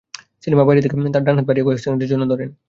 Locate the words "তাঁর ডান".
1.13-1.35